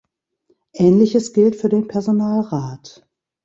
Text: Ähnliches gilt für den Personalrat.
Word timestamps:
Ähnliches 0.73 1.31
gilt 1.31 1.55
für 1.57 1.69
den 1.69 1.87
Personalrat. 1.87 3.07